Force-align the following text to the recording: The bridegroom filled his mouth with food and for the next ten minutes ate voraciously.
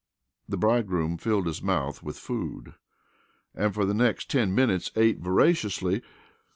The 0.49 0.57
bridegroom 0.57 1.17
filled 1.19 1.45
his 1.45 1.61
mouth 1.61 2.01
with 2.01 2.17
food 2.17 2.73
and 3.53 3.71
for 3.71 3.85
the 3.85 3.93
next 3.93 4.31
ten 4.31 4.55
minutes 4.55 4.89
ate 4.95 5.19
voraciously. 5.19 6.01